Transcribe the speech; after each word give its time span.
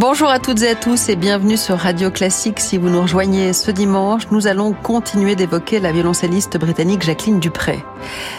Bonjour 0.00 0.30
à 0.30 0.38
toutes 0.38 0.62
et 0.62 0.68
à 0.70 0.74
tous 0.74 1.10
et 1.10 1.14
bienvenue 1.14 1.58
sur 1.58 1.76
Radio 1.76 2.10
Classique. 2.10 2.58
Si 2.58 2.78
vous 2.78 2.88
nous 2.88 3.02
rejoignez 3.02 3.52
ce 3.52 3.70
dimanche, 3.70 4.30
nous 4.30 4.46
allons 4.46 4.72
continuer 4.72 5.36
d'évoquer 5.36 5.78
la 5.78 5.92
violoncelliste 5.92 6.56
britannique 6.56 7.02
Jacqueline 7.02 7.38
Dupré. 7.38 7.84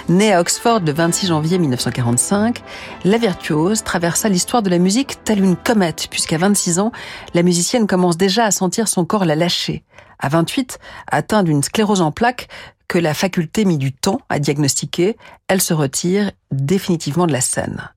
Née 0.09 0.33
à 0.33 0.41
Oxford 0.41 0.79
le 0.79 0.91
26 0.91 1.27
janvier 1.27 1.59
1945, 1.59 2.63
la 3.05 3.19
virtuose 3.19 3.83
traversa 3.83 4.27
l'histoire 4.27 4.63
de 4.63 4.71
la 4.71 4.79
musique 4.79 5.23
telle 5.23 5.43
une 5.43 5.55
comète, 5.55 6.07
puisqu'à 6.09 6.39
26 6.39 6.79
ans, 6.79 6.91
la 7.35 7.43
musicienne 7.43 7.85
commence 7.85 8.17
déjà 8.17 8.45
à 8.45 8.51
sentir 8.51 8.87
son 8.87 9.05
corps 9.05 9.25
la 9.25 9.35
lâcher. 9.35 9.83
À 10.17 10.29
28, 10.29 10.79
atteinte 11.11 11.45
d'une 11.45 11.61
sclérose 11.61 12.01
en 12.01 12.11
plaques, 12.11 12.47
que 12.87 12.97
la 12.97 13.13
faculté 13.13 13.65
mit 13.65 13.77
du 13.77 13.93
temps 13.93 14.21
à 14.29 14.39
diagnostiquer, 14.39 15.15
elle 15.47 15.61
se 15.61 15.75
retire 15.75 16.31
définitivement 16.49 17.27
de 17.27 17.33
la 17.33 17.41
scène. 17.41 17.91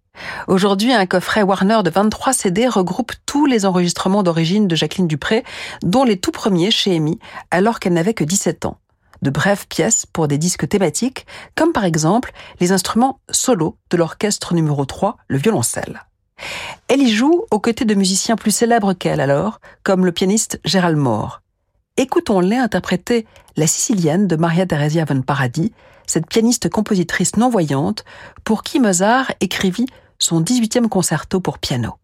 Aujourd'hui, 0.47 0.93
un 0.93 1.07
coffret 1.07 1.43
Warner 1.43 1.81
de 1.83 1.91
23 1.91 2.33
CD 2.33 2.69
regroupe 2.69 3.13
tous 3.25 3.47
les 3.47 3.65
enregistrements 3.65 4.23
d'origine 4.23 4.69
de 4.69 4.77
Jacqueline 4.77 5.09
Dupré, 5.09 5.43
dont 5.83 6.05
les 6.05 6.19
tout 6.19 6.33
premiers 6.33 6.71
chez 6.71 6.95
EMI, 6.95 7.19
alors 7.51 7.81
qu'elle 7.81 7.95
n'avait 7.95 8.15
que 8.15 8.25
17 8.25 8.67
ans. 8.67 8.79
De 9.23 9.31
brèves 9.31 9.67
pièces 9.69 10.05
pour 10.05 10.29
des 10.29 10.37
disques 10.37 10.69
thématiques, 10.69 11.27
comme 11.55 11.73
par 11.73 11.85
exemple 11.85 12.33
les 12.61 12.73
instruments 12.73 13.21
solo 13.31 13.79
de 13.91 13.97
l'orchestre 13.97 14.53
numéro 14.53 14.85
3, 14.85 15.17
le 15.29 15.39
violoncelle. 15.39 16.03
Elle 16.89 17.01
y 17.01 17.11
joue 17.11 17.47
aux 17.51 17.61
côtés 17.61 17.87
de 17.87 17.95
musiciens 17.95 18.37
plus 18.37 18.51
célèbres 18.51 18.93
qu'elle 18.93 19.21
alors, 19.21 19.61
comme 19.83 20.05
le 20.05 20.13
pianiste 20.13 20.61
Gérald 20.65 20.99
Moore. 20.99 21.41
Écoutons-les 21.97 22.57
interpréter 22.57 23.25
La 23.57 23.67
Sicilienne 23.67 24.27
de 24.27 24.37
Maria 24.37 24.67
Theresia 24.67 25.05
von 25.05 25.23
Paradis, 25.23 25.73
cette 26.07 26.29
pianiste 26.29 26.69
compositrice 26.69 27.37
non-voyante 27.37 28.05
pour 28.43 28.63
qui 28.63 28.79
Mozart 28.79 29.33
écrivit 29.41 29.87
son 30.19 30.43
18e 30.43 30.89
concerto 30.89 31.41
pour 31.41 31.59
piano. 31.59 31.99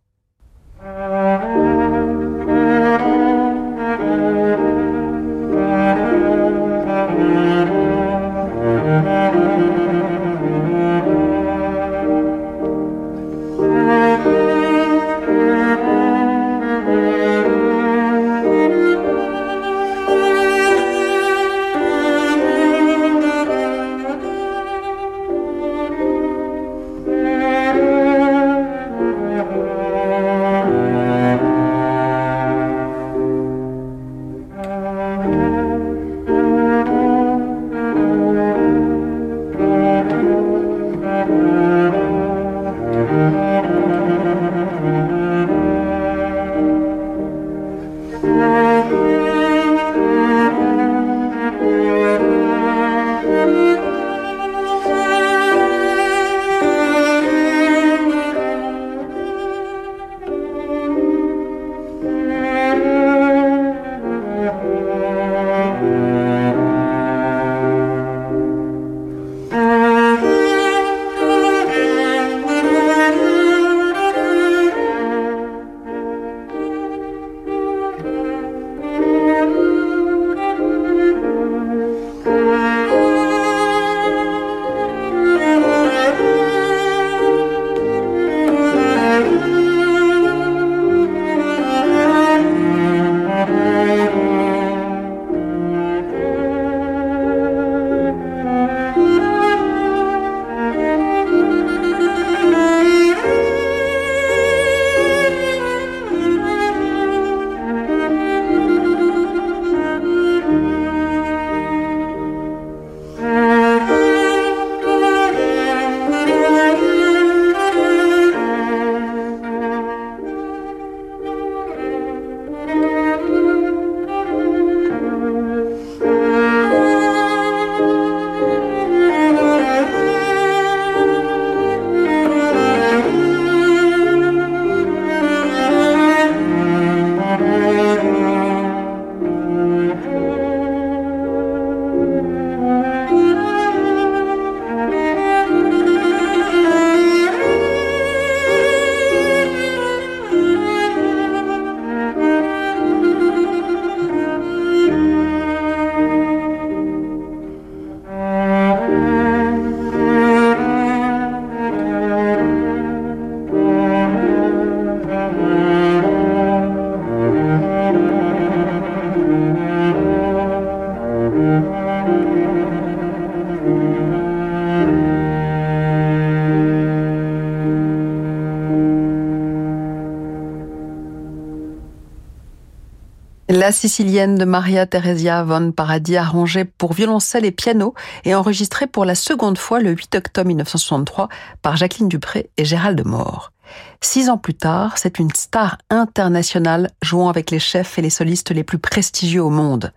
La 183.61 183.73
sicilienne 183.73 184.37
de 184.37 184.47
Maria 184.47 184.87
Theresia 184.87 185.45
von 185.45 185.71
Paradis 185.73 186.17
arrangée 186.17 186.65
pour 186.65 186.95
violoncelle 186.95 187.45
et 187.45 187.51
piano 187.51 187.93
et 188.25 188.35
enregistrée 188.35 188.87
pour 188.87 189.05
la 189.05 189.15
seconde 189.15 189.59
fois 189.59 189.81
le 189.81 189.91
8 189.91 190.15
octobre 190.15 190.47
1963 190.47 191.29
par 191.61 191.77
Jacqueline 191.77 192.09
Dupré 192.09 192.49
et 192.57 192.65
Gérald 192.65 193.05
Moore. 193.05 193.53
Six 194.01 194.31
ans 194.31 194.39
plus 194.39 194.55
tard, 194.55 194.97
c'est 194.97 195.19
une 195.19 195.31
star 195.35 195.77
internationale 195.91 196.89
jouant 197.03 197.29
avec 197.29 197.51
les 197.51 197.59
chefs 197.59 197.99
et 197.99 198.03
les 198.03 198.09
solistes 198.09 198.51
les 198.51 198.65
plus 198.65 198.79
prestigieux 198.79 199.43
au 199.43 199.51
monde. 199.51 199.93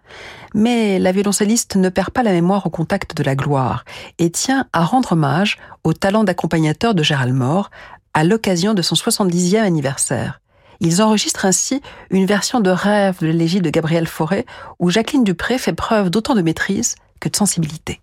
Mais 0.53 0.99
la 0.99 1.13
violoncelliste 1.13 1.77
ne 1.77 1.87
perd 1.87 2.09
pas 2.09 2.23
la 2.23 2.33
mémoire 2.33 2.67
au 2.67 2.69
contact 2.69 3.15
de 3.15 3.23
la 3.23 3.37
gloire 3.37 3.85
et 4.19 4.29
tient 4.29 4.67
à 4.73 4.83
rendre 4.83 5.13
hommage 5.13 5.57
au 5.85 5.93
talent 5.93 6.25
d'accompagnateur 6.25 6.95
de 6.95 7.01
Gérald 7.01 7.33
Moore 7.33 7.71
à 8.13 8.25
l'occasion 8.25 8.73
de 8.73 8.81
son 8.81 8.95
70e 8.95 9.61
anniversaire. 9.61 10.41
Ils 10.79 11.01
enregistrent 11.01 11.45
ainsi 11.45 11.81
une 12.09 12.25
version 12.25 12.59
de 12.59 12.69
rêve 12.69 13.17
de 13.21 13.27
l'élégie 13.27 13.61
de 13.61 13.69
Gabriel 13.69 14.07
Fauré 14.07 14.45
où 14.79 14.89
Jacqueline 14.89 15.23
Dupré 15.23 15.57
fait 15.57 15.73
preuve 15.73 16.09
d'autant 16.09 16.35
de 16.35 16.41
maîtrise 16.41 16.95
que 17.19 17.29
de 17.29 17.35
sensibilité. 17.35 18.02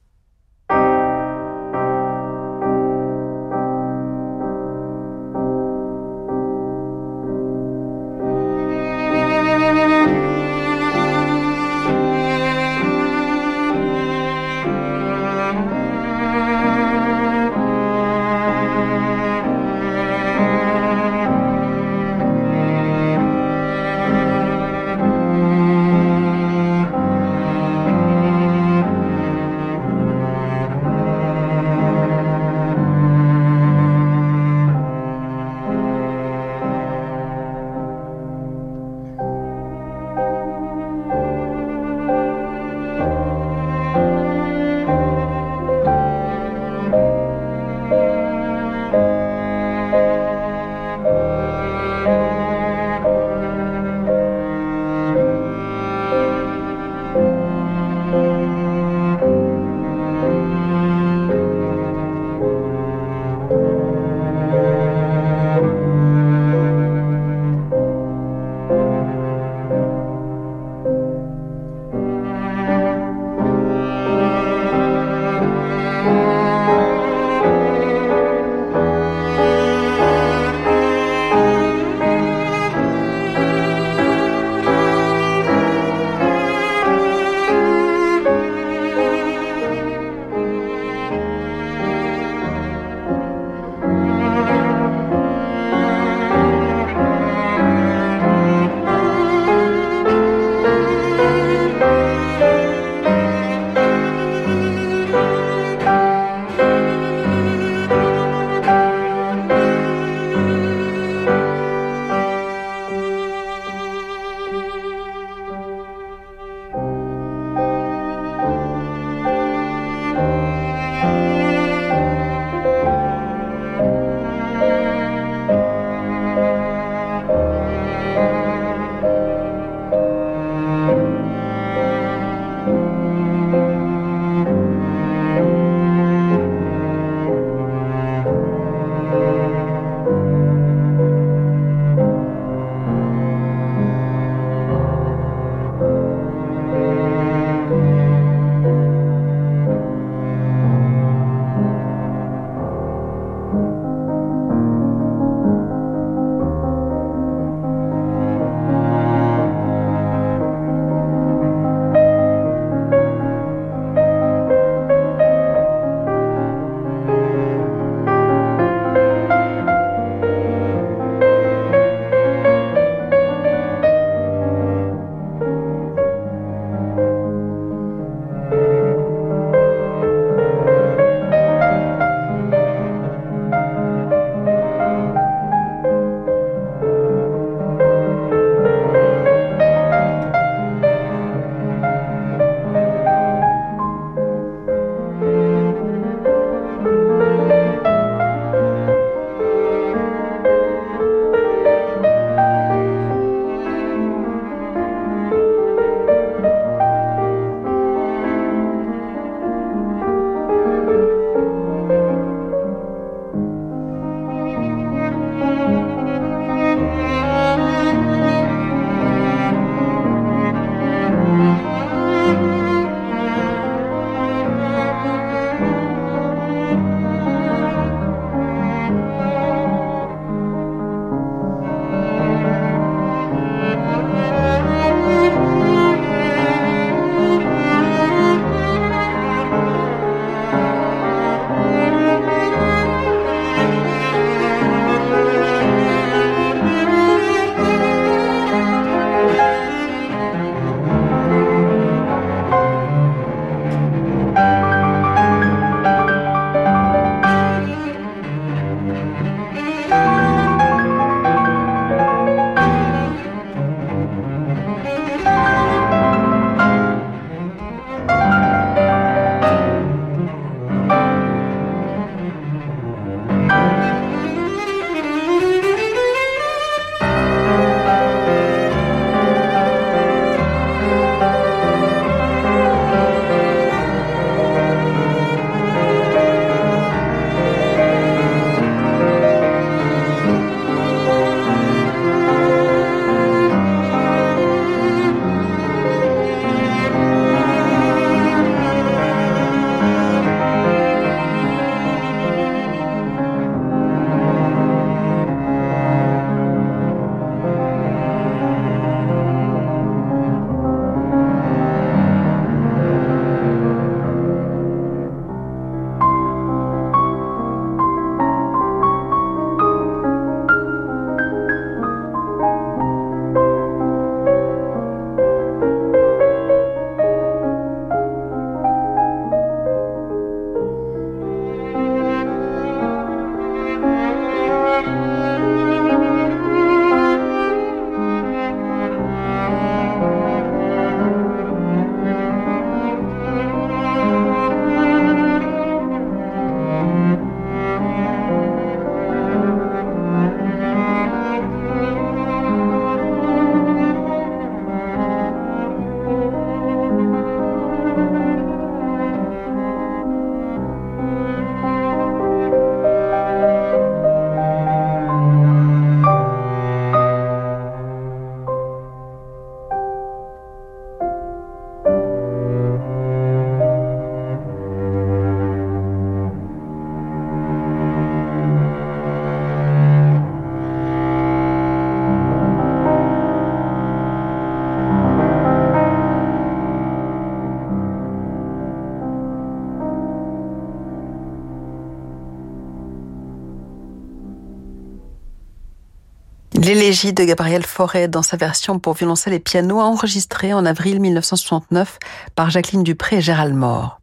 De 397.03 397.25
Gabriel 397.25 397.65
Fauré 397.65 398.09
dans 398.09 398.21
sa 398.21 398.37
version 398.37 398.79
pour 398.79 398.93
violoncelle 398.93 399.33
et 399.33 399.41
piano 399.41 399.81
enregistrée 399.81 400.53
en 400.53 400.67
avril 400.67 401.01
1969 401.01 401.99
par 402.35 402.51
Jacqueline 402.51 402.83
Dupré 402.83 403.17
et 403.17 403.21
Gérald 403.23 403.55
Mort. 403.55 404.01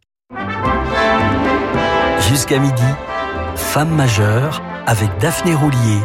Jusqu'à 2.28 2.58
midi, 2.58 2.82
Femme 3.54 3.94
majeure 3.94 4.60
avec 4.86 5.08
Daphné 5.20 5.54
Roulier 5.54 6.00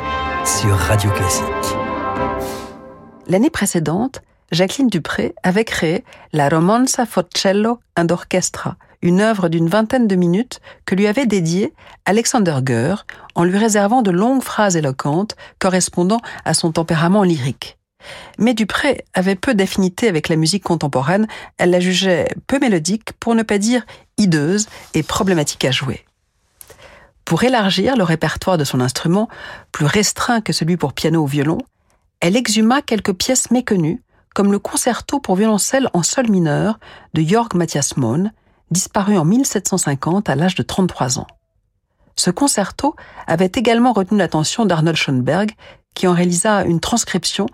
sur 0.46 0.76
Radio 0.76 1.10
Classique. 1.10 1.46
L'année 3.28 3.50
précédente, 3.50 4.22
Jacqueline 4.54 4.88
Dupré 4.88 5.34
avait 5.42 5.66
créé 5.66 6.04
la 6.32 6.48
Romanza 6.48 7.08
Focello 7.08 7.80
and 7.98 8.10
Orchestra, 8.12 8.78
une 9.02 9.20
œuvre 9.20 9.50
d'une 9.50 9.68
vingtaine 9.68 10.08
de 10.08 10.16
minutes 10.16 10.62
que 10.86 10.94
lui 10.94 11.08
avait 11.08 11.26
dédiée 11.26 11.74
Alexander 12.06 12.58
Goer 12.62 12.98
en 13.34 13.46
lui 13.46 13.58
réservant 13.58 14.04
de 14.04 14.12
longues 14.12 14.44
phrases 14.44 14.78
éloquentes 14.78 15.36
correspondant 15.58 16.22
à 16.46 16.54
son 16.54 16.72
tempérament 16.72 17.24
lyrique. 17.24 17.80
Mais 18.38 18.54
Dupré 18.54 19.06
avait 19.16 19.36
peu 19.36 19.56
d'affinité 19.56 20.08
avec 20.08 20.30
la 20.30 20.36
musique 20.36 20.64
contemporaine, 20.64 21.28
elle 21.58 21.72
la 21.72 21.80
jugeait 21.80 22.28
peu 22.46 22.60
mélodique, 22.60 23.14
pour 23.20 23.34
ne 23.34 23.42
pas 23.42 23.58
dire 23.58 23.84
hideuse 24.20 24.68
et 24.94 25.02
problématique 25.02 25.66
à 25.66 25.72
jouer. 25.72 26.06
Pour 27.26 27.44
élargir 27.44 27.96
le 27.96 28.04
répertoire 28.04 28.60
de 28.60 28.66
son 28.66 28.82
instrument, 28.82 29.30
plus 29.72 29.86
restreint 29.88 30.42
que 30.42 30.54
celui 30.54 30.78
pour 30.78 30.94
piano 30.94 31.24
ou 31.24 31.28
violon, 31.28 31.58
elle 32.20 32.38
exhuma 32.38 32.84
quelques 32.84 33.14
pièces 33.14 33.50
méconnues, 33.50 34.04
comme 34.34 34.52
le 34.52 34.60
concerto 34.60 35.20
pour 35.20 35.36
violoncelle 35.36 35.90
en 35.94 36.04
sol 36.04 36.30
mineur 36.30 36.80
de 37.14 37.22
Jörg 37.22 37.54
Matthias 37.56 37.98
Mohn, 37.98 38.32
disparu 38.72 39.18
en 39.18 39.26
1750 39.26 40.30
à 40.30 40.36
l'âge 40.36 40.56
de 40.56 40.64
33 40.64 41.20
ans. 41.20 41.28
Ce 42.16 42.30
concerto 42.30 42.96
avait 43.28 43.52
également 43.54 43.94
retenu 43.94 44.18
l'attention 44.18 44.66
d'Arnold 44.66 44.98
Schoenberg, 44.98 45.52
qui 45.96 46.08
en 46.08 46.14
réalisa 46.14 46.64
une 46.64 46.80
transcription, 46.80 47.48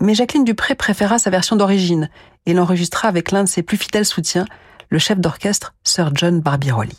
mais 0.00 0.14
Jacqueline 0.14 0.44
Dupré 0.44 0.74
préféra 0.74 1.18
sa 1.18 1.30
version 1.30 1.56
d'origine 1.56 2.10
et 2.46 2.54
l'enregistra 2.54 3.08
avec 3.08 3.30
l'un 3.30 3.44
de 3.44 3.48
ses 3.48 3.62
plus 3.62 3.76
fidèles 3.76 4.04
soutiens, 4.04 4.46
le 4.90 4.98
chef 4.98 5.18
d'orchestre 5.18 5.74
Sir 5.84 6.10
John 6.14 6.40
Barbirolli. 6.40 6.98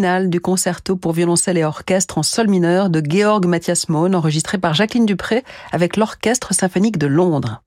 Du 0.00 0.40
concerto 0.40 0.96
pour 0.96 1.12
violoncelle 1.12 1.58
et 1.58 1.64
orchestre 1.64 2.16
en 2.16 2.22
sol 2.22 2.48
mineur 2.48 2.88
de 2.88 3.02
Georg 3.06 3.44
Matthias 3.44 3.90
Mohn, 3.90 4.14
enregistré 4.14 4.56
par 4.56 4.72
Jacqueline 4.72 5.04
Dupré 5.04 5.44
avec 5.72 5.98
l'Orchestre 5.98 6.54
symphonique 6.54 6.96
de 6.96 7.06
Londres. 7.06 7.62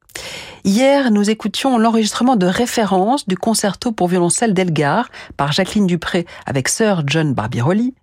Hier, 0.63 1.11
nous 1.11 1.29
écoutions 1.29 1.77
l'enregistrement 1.77 2.35
de 2.35 2.47
référence 2.47 3.27
du 3.27 3.37
concerto 3.37 3.91
pour 3.91 4.07
violoncelle 4.07 4.55
d'Elgar 4.55 5.09
par 5.37 5.51
Jacqueline 5.51 5.85
Dupré 5.85 6.25
avec 6.47 6.69
Sir 6.69 7.03
John 7.05 7.35
Barbirolli, 7.35 7.93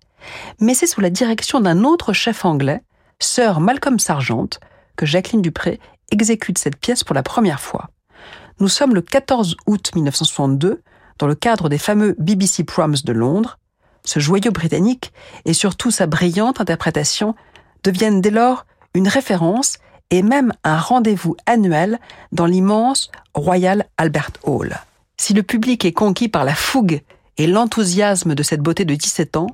mais 0.61 0.75
c'est 0.75 0.87
sous 0.87 1.01
la 1.01 1.09
direction 1.09 1.59
d'un 1.59 1.83
autre 1.83 2.13
chef 2.13 2.45
anglais, 2.45 2.83
Sir 3.19 3.59
Malcolm 3.59 3.99
Sargent, 3.99 4.47
que 4.95 5.05
Jacqueline 5.05 5.41
Dupré 5.41 5.81
exécute 6.09 6.57
cette 6.57 6.77
pièce 6.77 7.03
pour 7.03 7.15
la 7.15 7.23
première 7.23 7.59
fois. 7.59 7.89
Nous 8.61 8.69
sommes 8.69 8.95
le 8.95 9.01
14 9.01 9.57
août 9.67 9.91
1962, 9.93 10.83
dans 11.19 11.27
le 11.27 11.35
cadre 11.35 11.67
des 11.67 11.77
fameux 11.77 12.15
BBC 12.17 12.63
Proms 12.63 12.95
de 13.03 13.11
Londres, 13.11 13.57
ce 14.03 14.19
joyau 14.19 14.51
britannique 14.51 15.13
et 15.45 15.53
surtout 15.53 15.91
sa 15.91 16.07
brillante 16.07 16.61
interprétation 16.61 17.35
deviennent 17.83 18.21
dès 18.21 18.31
lors 18.31 18.65
une 18.93 19.07
référence 19.07 19.77
et 20.09 20.21
même 20.21 20.53
un 20.63 20.77
rendez-vous 20.77 21.35
annuel 21.45 21.99
dans 22.31 22.45
l'immense 22.45 23.11
Royal 23.33 23.85
Albert 23.97 24.31
Hall. 24.43 24.77
Si 25.17 25.33
le 25.33 25.43
public 25.43 25.85
est 25.85 25.93
conquis 25.93 26.27
par 26.27 26.43
la 26.43 26.55
fougue 26.55 27.01
et 27.37 27.47
l'enthousiasme 27.47 28.35
de 28.35 28.43
cette 28.43 28.61
beauté 28.61 28.85
de 28.85 28.95
17 28.95 29.37
ans, 29.37 29.47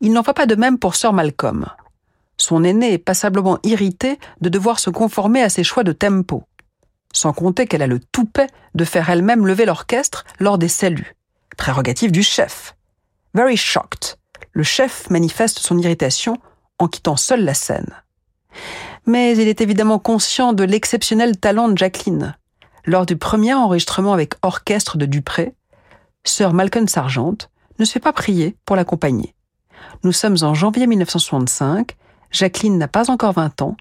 il 0.00 0.12
n'en 0.12 0.22
va 0.22 0.34
pas 0.34 0.46
de 0.46 0.56
même 0.56 0.78
pour 0.78 0.96
Sir 0.96 1.12
Malcolm. 1.12 1.66
Son 2.36 2.64
aîné 2.64 2.92
est 2.92 2.98
passablement 2.98 3.58
irrité 3.62 4.18
de 4.40 4.48
devoir 4.48 4.80
se 4.80 4.90
conformer 4.90 5.42
à 5.42 5.48
ses 5.48 5.62
choix 5.62 5.84
de 5.84 5.92
tempo, 5.92 6.42
sans 7.12 7.32
compter 7.32 7.66
qu'elle 7.66 7.82
a 7.82 7.86
le 7.86 8.00
toupet 8.00 8.48
de 8.74 8.84
faire 8.84 9.08
elle-même 9.08 9.46
lever 9.46 9.66
l'orchestre 9.66 10.24
lors 10.40 10.58
des 10.58 10.68
saluts, 10.68 11.14
prérogative 11.56 12.10
du 12.10 12.24
chef. 12.24 12.74
Very 13.34 13.56
shocked. 13.56 14.16
Le 14.52 14.62
chef 14.62 15.10
manifeste 15.10 15.58
son 15.58 15.78
irritation 15.78 16.38
en 16.78 16.86
quittant 16.86 17.16
seul 17.16 17.44
la 17.44 17.54
scène. 17.54 17.92
Mais 19.06 19.36
il 19.36 19.48
est 19.48 19.60
évidemment 19.60 19.98
conscient 19.98 20.52
de 20.52 20.62
l'exceptionnel 20.62 21.36
talent 21.36 21.68
de 21.68 21.76
Jacqueline. 21.76 22.36
Lors 22.86 23.06
du 23.06 23.16
premier 23.16 23.52
enregistrement 23.52 24.12
avec 24.12 24.34
orchestre 24.42 24.98
de 24.98 25.06
Dupré, 25.06 25.52
Sir 26.22 26.52
Malcolm 26.52 26.86
Sargent 26.86 27.36
ne 27.80 27.84
se 27.84 27.92
fait 27.94 28.00
pas 28.00 28.12
prier 28.12 28.56
pour 28.64 28.76
l'accompagner. 28.76 29.34
Nous 30.04 30.12
sommes 30.12 30.36
en 30.42 30.54
janvier 30.54 30.86
1965, 30.86 31.96
Jacqueline 32.30 32.78
n'a 32.78 32.88
pas 32.88 33.10
encore 33.10 33.32
20 33.32 33.62
ans 33.62 33.76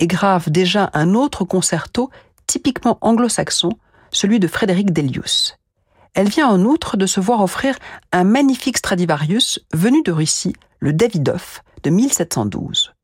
et 0.00 0.08
grave 0.08 0.50
déjà 0.50 0.90
un 0.94 1.14
autre 1.14 1.44
concerto 1.44 2.10
typiquement 2.48 2.98
anglo-saxon, 3.02 3.70
celui 4.10 4.40
de 4.40 4.48
Frédéric 4.48 4.92
Delius. 4.92 5.58
Elle 6.16 6.30
vient 6.30 6.48
en 6.48 6.64
outre 6.64 6.96
de 6.96 7.04
se 7.04 7.20
voir 7.20 7.42
offrir 7.42 7.76
un 8.10 8.24
magnifique 8.24 8.78
Stradivarius 8.78 9.60
venu 9.74 10.02
de 10.02 10.12
Russie, 10.12 10.54
le 10.80 10.94
Davidoff 10.94 11.62
de 11.82 11.90
1712. 11.90 12.95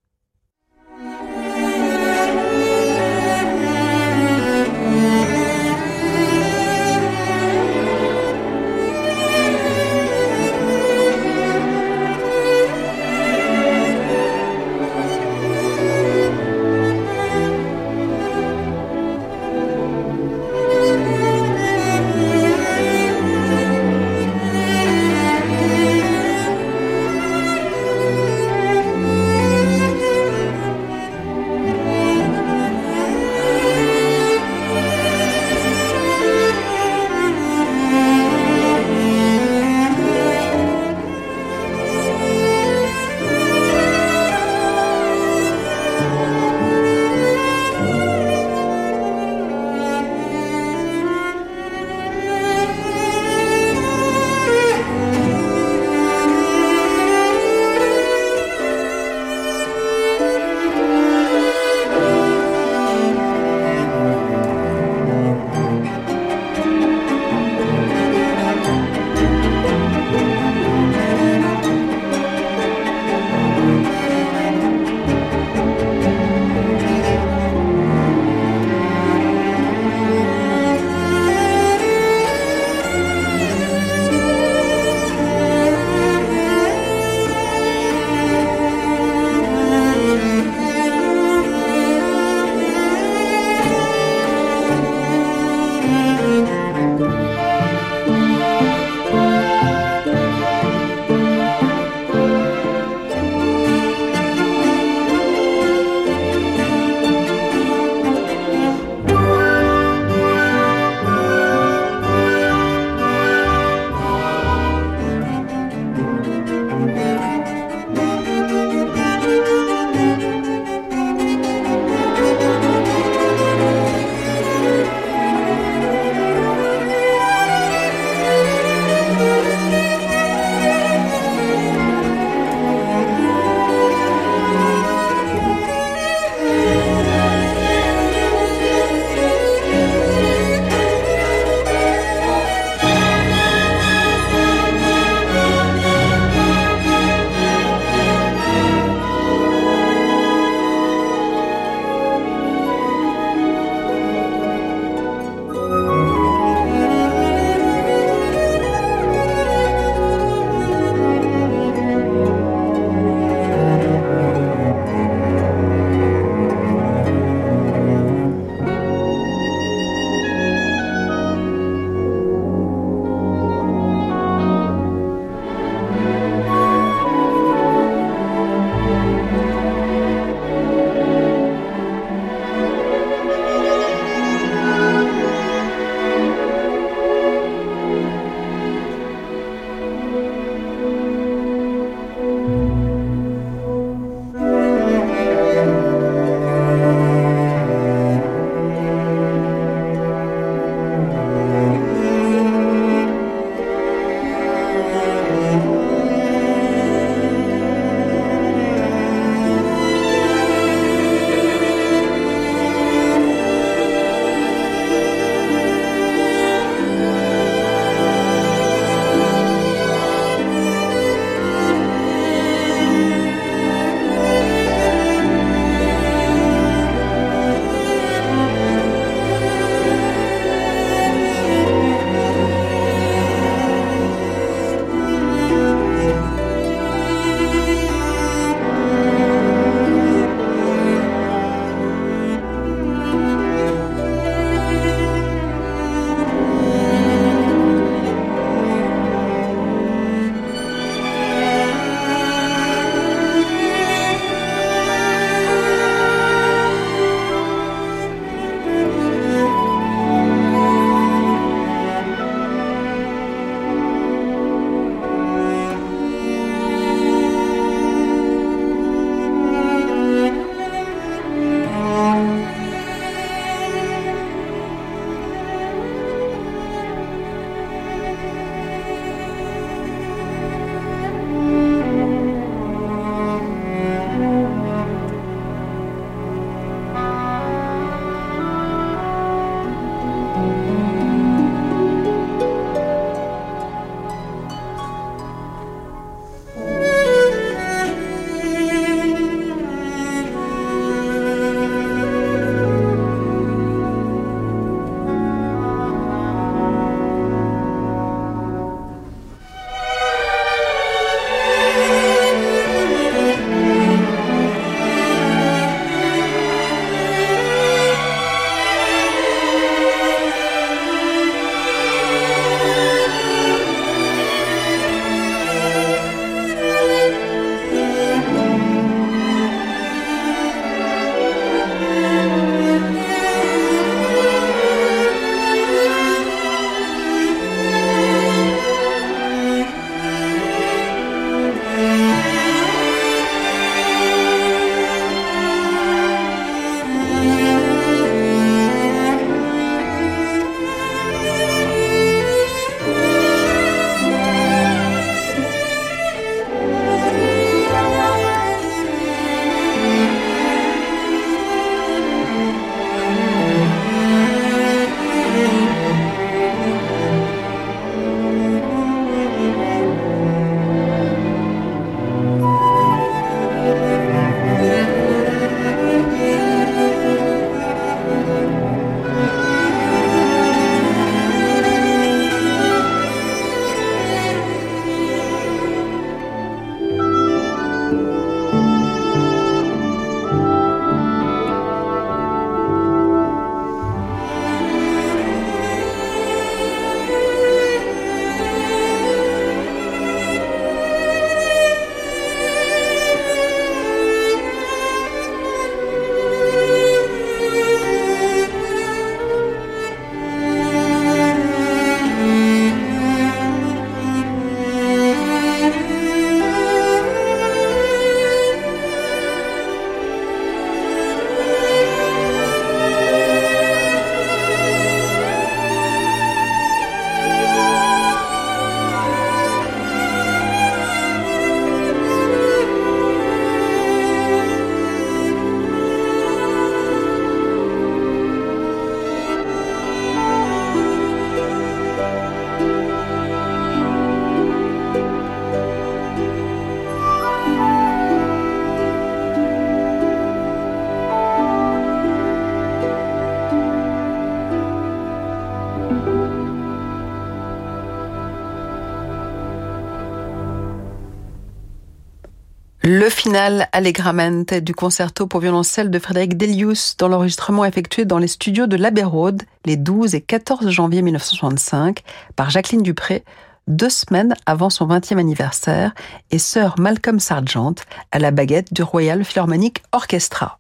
Le 462.84 463.08
final 463.08 463.68
Allegramente 463.70 464.54
du 464.54 464.74
concerto 464.74 465.28
pour 465.28 465.38
violoncelle 465.38 465.88
de 465.88 466.00
Frédéric 466.00 466.36
Delius 466.36 466.96
dans 466.96 467.06
l'enregistrement 467.06 467.64
effectué 467.64 468.04
dans 468.04 468.18
les 468.18 468.26
studios 468.26 468.66
de 468.66 468.74
l'Abbey 468.74 469.04
Road 469.04 469.44
les 469.64 469.76
12 469.76 470.16
et 470.16 470.20
14 470.20 470.68
janvier 470.68 471.00
1965 471.00 472.02
par 472.34 472.50
Jacqueline 472.50 472.82
Dupré, 472.82 473.22
deux 473.68 473.88
semaines 473.88 474.34
avant 474.46 474.68
son 474.68 474.88
20e 474.88 475.18
anniversaire, 475.18 475.94
et 476.32 476.40
Sir 476.40 476.74
Malcolm 476.76 477.20
Sargent 477.20 477.76
à 478.10 478.18
la 478.18 478.32
baguette 478.32 478.74
du 478.74 478.82
Royal 478.82 479.24
Philharmonic 479.24 479.84
Orchestra. 479.92 480.58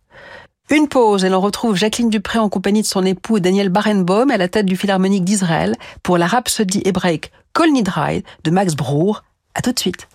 Une 0.70 0.86
pause 0.86 1.24
et 1.24 1.28
l'on 1.28 1.40
retrouve 1.40 1.74
Jacqueline 1.74 2.08
Dupré 2.08 2.38
en 2.38 2.48
compagnie 2.48 2.82
de 2.82 2.86
son 2.86 3.04
époux 3.04 3.40
Daniel 3.40 3.68
Barenboim 3.68 4.30
à 4.30 4.36
la 4.36 4.46
tête 4.46 4.66
du 4.66 4.76
Philharmonique 4.76 5.24
d'Israël 5.24 5.74
pour 6.04 6.18
la 6.18 6.28
rhapsodie 6.28 6.82
hébraïque 6.84 7.32
Kol 7.52 7.72
Nidride 7.72 8.22
de 8.44 8.50
Max 8.52 8.76
Bruch. 8.76 9.16
À 9.56 9.60
tout 9.60 9.72
de 9.72 9.78
suite. 9.80 10.06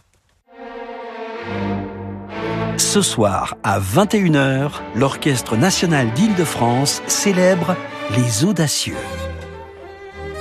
Ce 2.78 3.02
soir, 3.02 3.58
à 3.64 3.80
21h, 3.80 4.70
l'Orchestre 4.96 5.58
national 5.58 6.12
d'Île-de-France 6.14 7.02
célèbre 7.08 7.76
les 8.16 8.46
audacieux. 8.46 8.98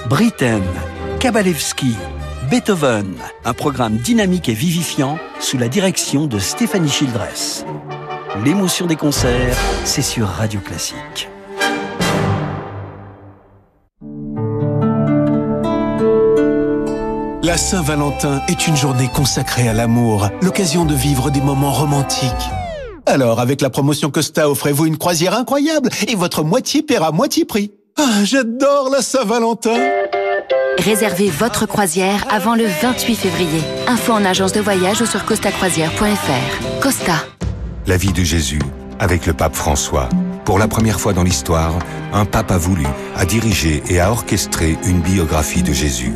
Britten, 0.06 0.62
Kabalevski, 1.18 1.96
Beethoven, 2.50 3.16
un 3.46 3.52
programme 3.54 3.96
dynamique 3.96 4.50
et 4.50 4.54
vivifiant 4.54 5.18
sous 5.40 5.56
la 5.56 5.68
direction 5.68 6.26
de 6.26 6.38
Stéphanie 6.38 6.90
Childress. 6.90 7.64
L'émotion 8.44 8.86
des 8.86 8.96
concerts, 8.96 9.56
c'est 9.84 10.02
sur 10.02 10.28
Radio 10.28 10.60
Classique. 10.60 11.30
La 17.46 17.56
Saint-Valentin 17.56 18.42
est 18.48 18.66
une 18.66 18.74
journée 18.74 19.06
consacrée 19.06 19.68
à 19.68 19.72
l'amour, 19.72 20.28
l'occasion 20.42 20.84
de 20.84 20.96
vivre 20.96 21.30
des 21.30 21.40
moments 21.40 21.70
romantiques. 21.70 22.50
Alors, 23.06 23.38
avec 23.38 23.60
la 23.60 23.70
promotion 23.70 24.10
Costa, 24.10 24.50
offrez-vous 24.50 24.86
une 24.86 24.98
croisière 24.98 25.32
incroyable 25.32 25.90
et 26.08 26.16
votre 26.16 26.42
moitié 26.42 26.82
paiera 26.82 27.12
moitié 27.12 27.44
prix? 27.44 27.70
Ah, 27.96 28.24
j'adore 28.24 28.90
la 28.90 29.00
Saint-Valentin 29.00 29.76
Réservez 30.78 31.30
votre 31.30 31.66
croisière 31.66 32.26
avant 32.30 32.56
le 32.56 32.64
28 32.82 33.14
février. 33.14 33.60
Info 33.86 34.12
en 34.12 34.24
agence 34.24 34.52
de 34.52 34.60
voyage 34.60 35.00
ou 35.00 35.06
sur 35.06 35.24
costacroisière.fr. 35.24 36.80
Costa. 36.80 37.14
La 37.86 37.96
vie 37.96 38.12
de 38.12 38.24
Jésus 38.24 38.62
avec 38.98 39.24
le 39.24 39.34
pape 39.34 39.54
François. 39.54 40.08
Pour 40.44 40.58
la 40.58 40.66
première 40.66 40.98
fois 40.98 41.12
dans 41.12 41.22
l'histoire, 41.22 41.74
un 42.12 42.24
pape 42.24 42.50
a 42.50 42.58
voulu, 42.58 42.86
a 43.14 43.24
dirigé 43.24 43.84
et 43.88 44.00
a 44.00 44.10
orchestré 44.10 44.76
une 44.84 45.00
biographie 45.00 45.62
de 45.62 45.72
Jésus. 45.72 46.14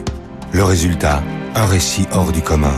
Le 0.53 0.65
résultat, 0.65 1.23
un 1.55 1.65
récit 1.65 2.07
hors 2.13 2.33
du 2.33 2.43
commun. 2.43 2.77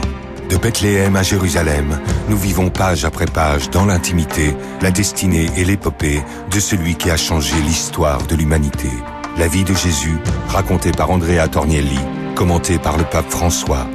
De 0.50 0.58
Bethléem 0.58 1.16
à 1.16 1.22
Jérusalem, 1.22 1.98
nous 2.28 2.36
vivons 2.36 2.68
page 2.68 3.06
après 3.06 3.24
page 3.24 3.70
dans 3.70 3.86
l'intimité, 3.86 4.54
la 4.82 4.90
destinée 4.90 5.46
et 5.56 5.64
l'épopée 5.64 6.22
de 6.50 6.60
celui 6.60 6.96
qui 6.96 7.10
a 7.10 7.16
changé 7.16 7.54
l'histoire 7.64 8.26
de 8.26 8.36
l'humanité. 8.36 8.90
La 9.38 9.48
vie 9.48 9.64
de 9.64 9.72
Jésus, 9.72 10.18
racontée 10.48 10.92
par 10.92 11.10
Andrea 11.10 11.48
Tornielli, 11.50 11.98
commentée 12.34 12.78
par 12.78 12.98
le 12.98 13.04
pape 13.04 13.30
François. 13.30 13.86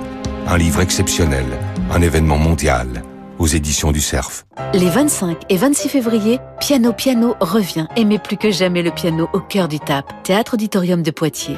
Un 0.48 0.58
livre 0.58 0.82
exceptionnel, 0.82 1.46
un 1.92 2.02
événement 2.02 2.40
mondial, 2.40 3.04
aux 3.38 3.46
éditions 3.46 3.92
du 3.92 4.02
Cerf. 4.02 4.46
Les 4.74 4.90
25 4.90 5.38
et 5.50 5.58
26 5.58 5.90
février, 5.90 6.40
Piano 6.60 6.94
Piano 6.94 7.36
revient 7.40 7.86
met 8.04 8.18
plus 8.18 8.38
que 8.38 8.50
jamais 8.50 8.82
le 8.82 8.90
piano 8.90 9.30
au 9.34 9.40
cœur 9.40 9.68
du 9.68 9.80
TAP, 9.80 10.24
Théâtre 10.24 10.56
Auditorium 10.56 11.04
de 11.04 11.12
Poitiers. 11.12 11.58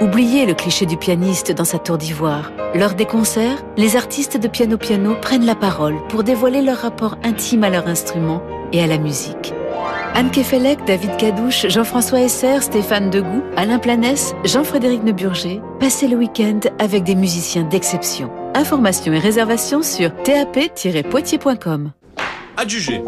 Oubliez 0.00 0.46
le 0.46 0.54
cliché 0.54 0.86
du 0.86 0.96
pianiste 0.96 1.52
dans 1.52 1.66
sa 1.66 1.78
tour 1.78 1.98
d'ivoire. 1.98 2.52
Lors 2.74 2.94
des 2.94 3.04
concerts, 3.04 3.62
les 3.76 3.96
artistes 3.96 4.38
de 4.38 4.48
Piano 4.48 4.78
Piano 4.78 5.14
prennent 5.20 5.44
la 5.44 5.54
parole 5.54 5.96
pour 6.08 6.24
dévoiler 6.24 6.62
leur 6.62 6.78
rapport 6.78 7.18
intime 7.22 7.64
à 7.64 7.70
leur 7.70 7.86
instrument 7.86 8.42
et 8.72 8.82
à 8.82 8.86
la 8.86 8.96
musique. 8.96 9.52
Anne 10.14 10.30
Kefelec, 10.30 10.78
David 10.86 11.16
Cadouche, 11.18 11.66
Jean-François 11.68 12.20
Esser, 12.20 12.62
Stéphane 12.62 13.10
Degout, 13.10 13.42
Alain 13.56 13.78
Planès, 13.78 14.34
Jean-Frédéric 14.44 15.04
Neuburger, 15.04 15.60
passez 15.78 16.08
le 16.08 16.16
week-end 16.16 16.60
avec 16.78 17.04
des 17.04 17.14
musiciens 17.14 17.64
d'exception. 17.64 18.30
Informations 18.54 19.12
et 19.12 19.18
réservations 19.18 19.82
sur 19.82 20.14
tap-poitiers.com. 20.22 21.92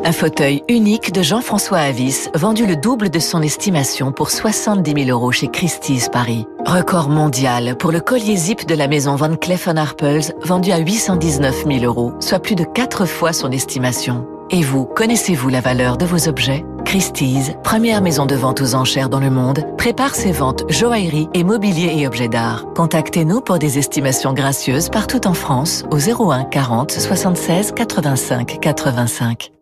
Un 0.04 0.12
fauteuil 0.12 0.62
unique 0.68 1.12
de 1.12 1.22
Jean-François 1.22 1.78
Avis, 1.78 2.28
vendu 2.34 2.66
le 2.66 2.76
double 2.76 3.10
de 3.10 3.18
son 3.18 3.42
estimation 3.42 4.12
pour 4.12 4.30
70 4.30 5.04
000 5.04 5.10
euros 5.10 5.32
chez 5.32 5.48
Christie's 5.48 6.08
Paris. 6.08 6.46
Record 6.64 7.08
mondial 7.08 7.76
pour 7.76 7.92
le 7.92 8.00
collier 8.00 8.36
zip 8.36 8.66
de 8.66 8.74
la 8.74 8.88
maison 8.88 9.14
Van 9.16 9.36
Cleef 9.36 9.68
Arpels, 9.68 10.34
vendu 10.42 10.72
à 10.72 10.78
819 10.78 11.64
000 11.66 11.84
euros, 11.84 12.12
soit 12.20 12.40
plus 12.40 12.54
de 12.54 12.64
4 12.64 13.04
fois 13.04 13.32
son 13.32 13.50
estimation. 13.50 14.26
Et 14.50 14.62
vous, 14.62 14.84
connaissez-vous 14.84 15.48
la 15.48 15.60
valeur 15.60 15.96
de 15.96 16.04
vos 16.04 16.28
objets? 16.28 16.64
Christie's, 16.84 17.52
première 17.62 18.02
maison 18.02 18.26
de 18.26 18.34
vente 18.34 18.60
aux 18.60 18.74
enchères 18.74 19.08
dans 19.08 19.20
le 19.20 19.30
monde, 19.30 19.64
prépare 19.78 20.14
ses 20.14 20.32
ventes 20.32 20.64
joaillerie 20.70 21.28
et 21.32 21.44
mobilier 21.44 21.94
et 21.96 22.06
objets 22.06 22.28
d'art. 22.28 22.66
Contactez-nous 22.74 23.40
pour 23.40 23.58
des 23.58 23.78
estimations 23.78 24.34
gracieuses 24.34 24.88
partout 24.90 25.26
en 25.26 25.34
France 25.34 25.84
au 25.90 25.98
01 25.98 26.44
40 26.44 26.90
76 26.90 27.72
85 27.72 28.58
85. 28.60 29.52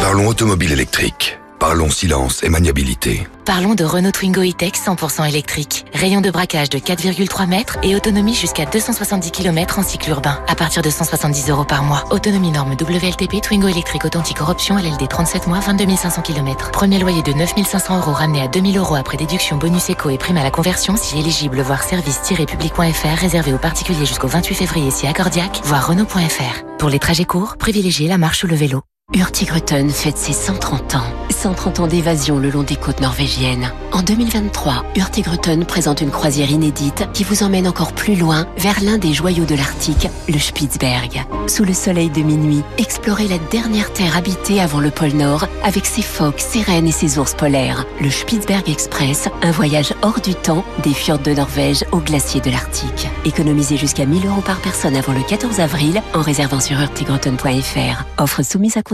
Parlons 0.00 0.28
automobile 0.28 0.72
électrique. 0.72 1.38
Parlons 1.58 1.88
silence 1.88 2.42
et 2.42 2.50
maniabilité. 2.50 3.26
Parlons 3.46 3.74
de 3.74 3.82
Renault 3.82 4.10
Twingo 4.10 4.42
E-Tech 4.42 4.72
100% 4.72 5.26
électrique. 5.26 5.86
Rayon 5.94 6.20
de 6.20 6.30
braquage 6.30 6.68
de 6.68 6.78
4,3 6.78 7.46
mètres 7.46 7.78
et 7.82 7.96
autonomie 7.96 8.34
jusqu'à 8.34 8.66
270 8.66 9.30
km 9.30 9.78
en 9.78 9.82
cycle 9.82 10.10
urbain. 10.10 10.38
À 10.48 10.54
partir 10.54 10.82
de 10.82 10.90
170 10.90 11.48
euros 11.48 11.64
par 11.64 11.82
mois. 11.82 12.04
Autonomie 12.10 12.50
norme 12.50 12.72
WLTP 12.72 13.40
Twingo 13.40 13.68
électrique 13.68 14.04
authentique-corruption 14.04 14.76
LLD 14.76 15.08
37 15.08 15.46
mois, 15.46 15.60
22 15.60 15.96
500 15.96 16.22
km. 16.22 16.70
Premier 16.72 16.98
loyer 16.98 17.22
de 17.22 17.32
9 17.32 17.54
500 17.64 17.98
euros 17.98 18.12
ramené 18.12 18.42
à 18.42 18.48
2000 18.48 18.76
euros 18.76 18.96
après 18.96 19.16
déduction 19.16 19.56
bonus 19.56 19.88
éco 19.88 20.10
et 20.10 20.18
prime 20.18 20.36
à 20.36 20.42
la 20.42 20.50
conversion 20.50 20.96
si 20.96 21.18
éligible. 21.18 21.62
Voir 21.62 21.82
service-public.fr 21.82 23.18
réservé 23.18 23.54
aux 23.54 23.58
particuliers 23.58 24.06
jusqu'au 24.06 24.28
28 24.28 24.54
février 24.54 24.90
si 24.90 25.06
accordiaque. 25.06 25.62
Voir 25.64 25.88
Renault.fr. 25.88 26.64
Pour 26.78 26.90
les 26.90 26.98
trajets 26.98 27.24
courts, 27.24 27.56
privilégiez 27.56 28.08
la 28.08 28.18
marche 28.18 28.44
ou 28.44 28.46
le 28.46 28.56
vélo. 28.56 28.82
Hurtigruten 29.16 29.88
fête 29.88 30.18
ses 30.18 30.34
130 30.34 30.96
ans. 30.96 31.04
130 31.30 31.80
ans 31.80 31.86
d'évasion 31.86 32.38
le 32.38 32.50
long 32.50 32.62
des 32.62 32.76
côtes 32.76 33.00
norvégiennes. 33.00 33.72
En 33.92 34.02
2023, 34.02 34.84
Hurtigruten 34.94 35.64
présente 35.64 36.02
une 36.02 36.10
croisière 36.10 36.50
inédite 36.50 37.08
qui 37.14 37.24
vous 37.24 37.42
emmène 37.42 37.66
encore 37.66 37.92
plus 37.92 38.16
loin 38.16 38.46
vers 38.58 38.82
l'un 38.82 38.98
des 38.98 39.14
joyaux 39.14 39.46
de 39.46 39.54
l'Arctique, 39.54 40.08
le 40.28 40.38
Spitzberg. 40.38 41.24
Sous 41.46 41.64
le 41.64 41.72
soleil 41.72 42.10
de 42.10 42.20
minuit, 42.20 42.62
explorez 42.76 43.28
la 43.28 43.38
dernière 43.50 43.92
terre 43.92 44.16
habitée 44.16 44.60
avant 44.60 44.80
le 44.80 44.90
pôle 44.90 45.12
Nord 45.12 45.46
avec 45.62 45.86
ses 45.86 46.02
phoques, 46.02 46.40
ses 46.40 46.60
rennes 46.60 46.88
et 46.88 46.92
ses 46.92 47.18
ours 47.18 47.34
polaires. 47.34 47.86
Le 48.00 48.10
Spitzberg 48.10 48.68
Express, 48.68 49.28
un 49.40 49.50
voyage 49.50 49.94
hors 50.02 50.20
du 50.20 50.34
temps 50.34 50.64
des 50.82 50.92
fjords 50.92 51.20
de 51.20 51.32
Norvège 51.32 51.84
aux 51.92 52.00
glaciers 52.00 52.40
de 52.40 52.50
l'Arctique. 52.50 53.08
Économisez 53.24 53.76
jusqu'à 53.76 54.04
1000 54.04 54.26
euros 54.26 54.42
par 54.42 54.60
personne 54.60 54.96
avant 54.96 55.12
le 55.12 55.22
14 55.22 55.60
avril 55.60 56.02
en 56.12 56.20
réservant 56.20 56.60
sur 56.60 56.80
hurtigruten.fr. 56.80 58.04
Offre 58.18 58.42
soumise 58.42 58.76
à 58.76 58.82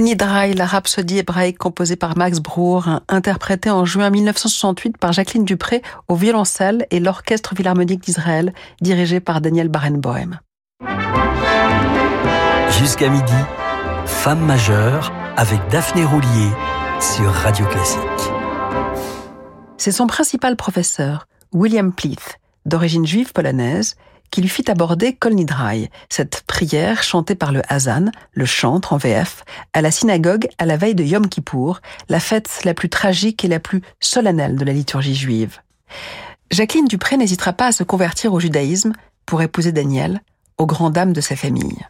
La 0.00 0.64
rhapsodie 0.64 1.18
hébraïque 1.18 1.58
composée 1.58 1.94
par 1.94 2.16
Max 2.16 2.40
Bruch, 2.40 2.84
interprétée 3.08 3.68
en 3.68 3.84
juin 3.84 4.08
1968 4.08 4.96
par 4.96 5.12
Jacqueline 5.12 5.44
Dupré 5.44 5.82
au 6.08 6.14
violoncelle 6.14 6.86
et 6.90 7.00
l'Orchestre 7.00 7.54
Philharmonique 7.54 8.02
d'Israël, 8.02 8.54
dirigé 8.80 9.20
par 9.20 9.42
Daniel 9.42 9.68
Barenboim. 9.68 10.40
Jusqu'à 12.78 13.10
midi, 13.10 13.34
Femme 14.06 14.40
majeure 14.40 15.12
avec 15.36 15.60
Daphné 15.70 16.02
Roulier 16.06 16.48
sur 16.98 17.30
Radio 17.30 17.66
Classique. 17.66 18.00
C'est 19.76 19.92
son 19.92 20.06
principal 20.06 20.56
professeur, 20.56 21.26
William 21.52 21.92
Pleath, 21.92 22.38
d'origine 22.64 23.06
juive 23.06 23.34
polonaise, 23.34 23.96
qui 24.30 24.40
lui 24.40 24.48
fit 24.48 24.70
aborder 24.70 25.14
Kol 25.14 25.34
Nidrai, 25.34 25.90
cette 26.08 26.42
prière 26.42 27.02
chantée 27.02 27.34
par 27.34 27.52
le 27.52 27.62
Hazan, 27.68 28.10
le 28.32 28.44
chantre 28.44 28.92
en 28.92 28.96
VF, 28.96 29.44
à 29.72 29.82
la 29.82 29.90
synagogue 29.90 30.48
à 30.58 30.66
la 30.66 30.76
veille 30.76 30.94
de 30.94 31.04
Yom 31.04 31.28
Kippour, 31.28 31.80
la 32.08 32.20
fête 32.20 32.60
la 32.64 32.74
plus 32.74 32.88
tragique 32.88 33.44
et 33.44 33.48
la 33.48 33.60
plus 33.60 33.82
solennelle 34.00 34.56
de 34.56 34.64
la 34.64 34.72
liturgie 34.72 35.14
juive. 35.16 35.58
Jacqueline 36.50 36.86
Dupré 36.86 37.16
n'hésitera 37.16 37.52
pas 37.52 37.68
à 37.68 37.72
se 37.72 37.84
convertir 37.84 38.32
au 38.32 38.40
judaïsme 38.40 38.92
pour 39.26 39.42
épouser 39.42 39.72
Daniel, 39.72 40.20
aux 40.58 40.66
grandes 40.66 40.94
dames 40.94 41.12
de 41.12 41.20
sa 41.20 41.36
famille. 41.36 41.86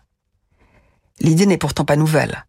L'idée 1.21 1.47
n'est 1.47 1.59
pourtant 1.59 1.85
pas 1.85 1.97
nouvelle. 1.97 2.45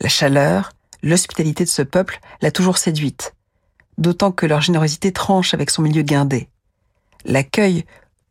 La 0.00 0.08
chaleur, 0.08 0.72
l'hospitalité 1.02 1.64
de 1.64 1.68
ce 1.68 1.82
peuple 1.82 2.20
l'a 2.40 2.50
toujours 2.50 2.78
séduite, 2.78 3.34
d'autant 3.98 4.32
que 4.32 4.46
leur 4.46 4.60
générosité 4.60 5.12
tranche 5.12 5.54
avec 5.54 5.70
son 5.70 5.82
milieu 5.82 6.02
guindé. 6.02 6.48
L'accueil 7.24 7.84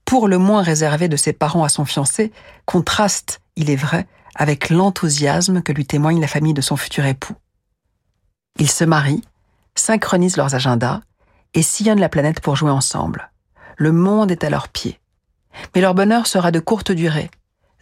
pour 0.10 0.28
le 0.28 0.40
moins 0.40 0.64
réservé 0.64 1.08
de 1.08 1.16
ses 1.16 1.34
parents 1.34 1.64
à 1.64 1.70
son 1.70 1.86
fiancé, 1.86 2.32
contraste, 2.66 3.42
il 3.56 3.70
est 3.70 3.76
vrai, 3.76 4.08
avec 4.34 4.72
l'enthousiasme 4.72 5.62
que 5.62 5.72
lui 5.72 5.86
témoigne 5.86 6.20
la 6.20 6.28
famille 6.28 6.56
de 6.56 6.62
son 6.62 6.78
futur 6.78 7.06
époux. 7.06 7.36
Ils 8.58 8.72
se 8.72 8.84
marient, 8.84 9.22
synchronisent 9.76 10.38
leurs 10.38 10.56
agendas 10.56 11.02
et 11.54 11.62
sillonnent 11.62 12.00
la 12.00 12.10
planète 12.10 12.40
pour 12.40 12.56
jouer 12.56 12.72
ensemble. 12.72 13.30
Le 13.78 13.92
monde 13.92 14.32
est 14.32 14.44
à 14.44 14.50
leurs 14.50 14.70
pieds. 14.70 15.00
Mais 15.76 15.82
leur 15.82 15.94
bonheur 15.94 16.26
sera 16.26 16.50
de 16.50 16.60
courte 16.60 16.92
durée. 16.92 17.30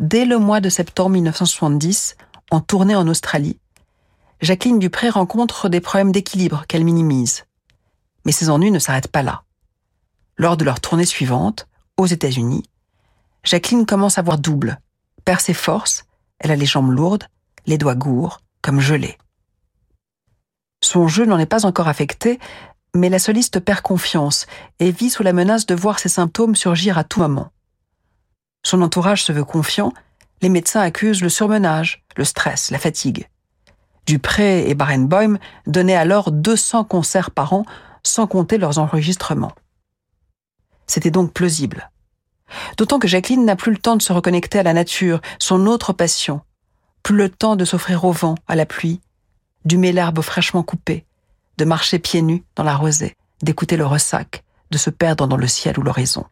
Dès 0.02 0.26
le 0.26 0.38
mois 0.38 0.60
de 0.60 0.68
septembre 0.68 1.12
1970, 1.12 2.18
en 2.52 2.60
tournée 2.60 2.98
en 2.98 3.08
Australie, 3.08 3.58
Jacqueline 4.42 4.80
Dupré 4.80 5.08
rencontre 5.08 5.70
des 5.70 5.80
problèmes 5.80 6.12
d'équilibre 6.12 6.66
qu'elle 6.68 6.84
minimise. 6.84 7.46
Mais 8.26 8.34
ses 8.34 8.50
ennuis 8.50 8.72
ne 8.72 8.80
s'arrêtent 8.80 9.08
pas 9.08 9.24
là. 9.24 9.44
Lors 10.36 10.58
de 10.58 10.66
leur 10.66 10.82
tournée 10.82 11.06
suivante, 11.06 11.70
aux 11.98 12.06
États-Unis, 12.06 12.64
Jacqueline 13.44 13.86
commence 13.86 14.18
à 14.18 14.22
voir 14.22 14.38
double, 14.38 14.80
perd 15.26 15.40
ses 15.40 15.54
forces, 15.54 16.06
elle 16.40 16.52
a 16.52 16.56
les 16.56 16.66
jambes 16.66 16.92
lourdes, 16.92 17.28
les 17.66 17.78
doigts 17.78 17.96
gourds, 17.96 18.42
comme 18.62 18.80
gelés. 18.80 19.18
Son 20.84 21.08
jeu 21.08 21.26
n'en 21.26 21.40
est 21.40 21.46
pas 21.46 21.66
encore 21.66 21.88
affecté, 21.88 22.40
mais 22.96 23.10
la 23.10 23.20
soliste 23.20 23.60
perd 23.60 23.82
confiance 23.82 24.46
et 24.80 24.92
vit 24.92 25.10
sous 25.10 25.24
la 25.24 25.34
menace 25.34 25.66
de 25.66 25.76
voir 25.76 26.00
ses 26.00 26.10
symptômes 26.10 26.56
surgir 26.56 26.98
à 26.98 27.04
tout 27.04 27.20
moment. 27.20 27.52
Son 28.66 28.82
entourage 28.82 29.24
se 29.24 29.32
veut 29.32 29.46
confiant, 29.46 29.94
les 30.42 30.50
médecins 30.50 30.82
accusent 30.82 31.22
le 31.22 31.30
surmenage, 31.30 32.04
le 32.16 32.24
stress, 32.24 32.70
la 32.70 32.80
fatigue. 32.80 33.28
Dupré 34.06 34.70
et 34.70 34.76
Barenboim 34.76 35.38
donnaient 35.66 35.96
alors 35.96 36.32
200 36.32 36.86
concerts 36.86 37.32
par 37.32 37.54
an, 37.54 37.66
sans 38.04 38.28
compter 38.28 38.58
leurs 38.58 38.78
enregistrements. 38.78 39.54
C'était 40.88 41.12
donc 41.12 41.34
plausible. 41.34 41.92
D'autant 42.78 43.00
que 43.00 43.08
Jacqueline 43.08 43.46
n'a 43.46 43.56
plus 43.56 43.72
le 43.72 43.78
temps 43.78 43.98
de 43.98 44.02
se 44.02 44.14
reconnecter 44.14 44.60
à 44.60 44.64
la 44.64 44.74
nature, 44.74 45.22
son 45.40 45.68
autre 45.68 45.94
passion, 45.94 46.42
plus 47.04 47.16
le 47.16 47.30
temps 47.30 47.56
de 47.56 47.66
s'offrir 47.66 48.06
au 48.06 48.12
vent, 48.12 48.36
à 48.48 48.56
la 48.56 48.66
pluie, 48.66 49.02
d'humer 49.66 49.92
l'herbe 49.92 50.22
fraîchement 50.22 50.64
coupée, 50.64 51.06
de 51.58 51.66
marcher 51.66 52.00
pieds 52.00 52.22
nus 52.22 52.44
dans 52.56 52.64
la 52.64 52.76
rosée, 52.76 53.16
d'écouter 53.42 53.78
le 53.78 53.86
ressac, 53.86 54.44
de 54.72 54.78
se 54.78 54.90
perdre 54.90 55.28
dans 55.28 55.38
le 55.38 55.48
ciel 55.48 55.78
ou 55.78 55.84
l'horizon. 55.84 56.26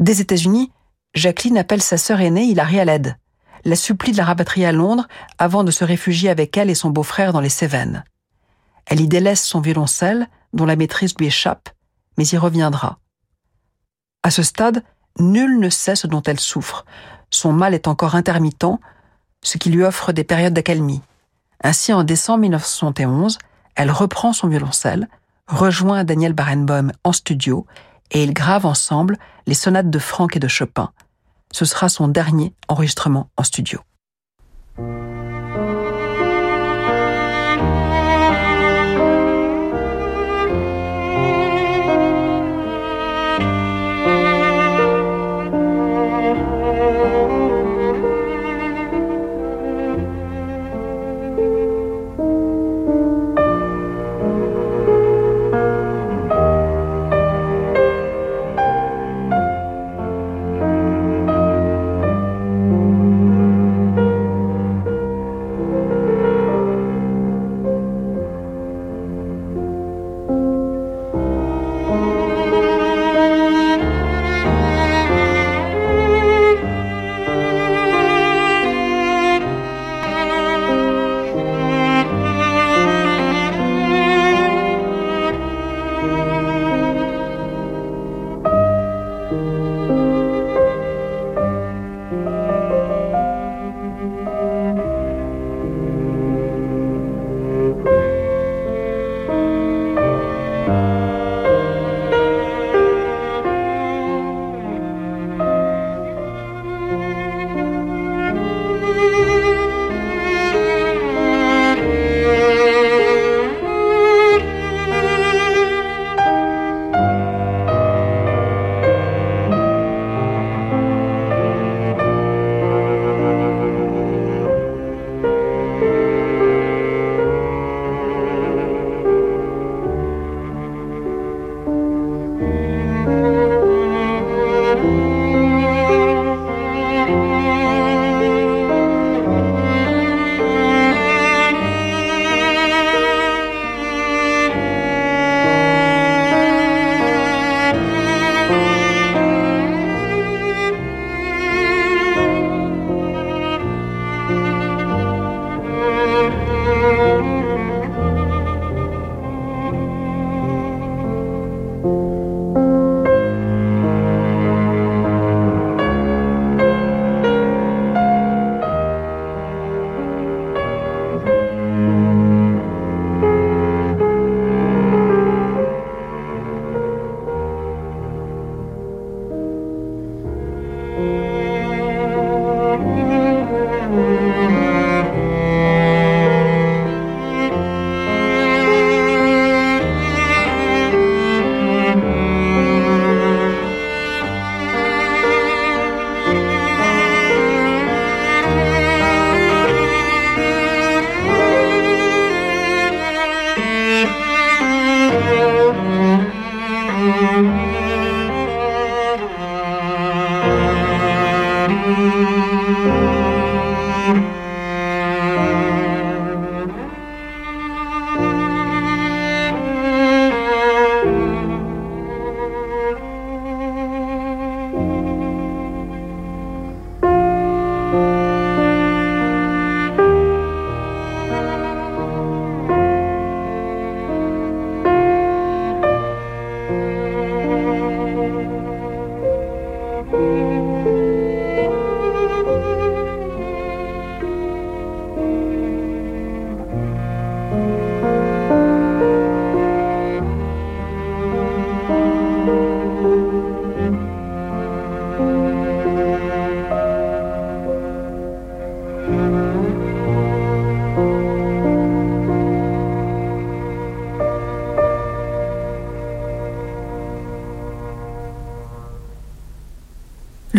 Des 0.00 0.20
États-Unis, 0.20 0.72
Jacqueline 1.14 1.58
appelle 1.58 1.82
sa 1.82 1.98
sœur 1.98 2.20
aînée 2.20 2.44
Hilary 2.44 2.80
à 2.80 2.84
l'aide, 2.84 3.16
la 3.64 3.76
supplie 3.76 4.12
de 4.12 4.16
la 4.16 4.24
rapatrier 4.24 4.66
à 4.66 4.72
Londres 4.72 5.06
avant 5.38 5.62
de 5.62 5.70
se 5.70 5.84
réfugier 5.84 6.30
avec 6.30 6.56
elle 6.56 6.70
et 6.70 6.74
son 6.74 6.90
beau-frère 6.90 7.32
dans 7.32 7.40
les 7.40 7.48
Cévennes. 7.48 8.04
Elle 8.86 9.00
y 9.00 9.08
délaisse 9.08 9.44
son 9.44 9.60
violoncelle, 9.60 10.28
dont 10.52 10.66
la 10.66 10.76
maîtrise 10.76 11.14
lui 11.18 11.26
échappe, 11.26 11.68
mais 12.16 12.26
y 12.26 12.36
reviendra. 12.36 12.98
À 14.22 14.30
ce 14.30 14.42
stade, 14.42 14.84
nul 15.18 15.58
ne 15.58 15.68
sait 15.68 15.96
ce 15.96 16.06
dont 16.06 16.22
elle 16.22 16.40
souffre. 16.40 16.84
Son 17.30 17.52
mal 17.52 17.74
est 17.74 17.88
encore 17.88 18.14
intermittent, 18.14 18.78
ce 19.42 19.58
qui 19.58 19.70
lui 19.70 19.82
offre 19.82 20.12
des 20.12 20.24
périodes 20.24 20.54
d'accalmie. 20.54 21.02
Ainsi, 21.62 21.92
en 21.92 22.04
décembre 22.04 22.40
1971, 22.40 23.38
elle 23.74 23.90
reprend 23.90 24.32
son 24.32 24.48
violoncelle, 24.48 25.08
rejoint 25.46 26.04
Daniel 26.04 26.32
Barenboim 26.32 26.92
en 27.04 27.12
studio 27.12 27.66
et 28.10 28.22
ils 28.22 28.34
gravent 28.34 28.66
ensemble 28.66 29.18
les 29.46 29.54
sonates 29.54 29.90
de 29.90 29.98
Franck 29.98 30.36
et 30.36 30.40
de 30.40 30.48
Chopin. 30.48 30.92
Ce 31.50 31.64
sera 31.64 31.88
son 31.88 32.08
dernier 32.08 32.54
enregistrement 32.68 33.28
en 33.36 33.42
studio. 33.42 33.80